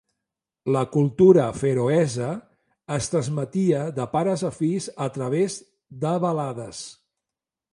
[0.75, 2.29] La cultura feroesa
[2.95, 5.59] es transmetia de pares a fills a través
[6.07, 6.81] de balades.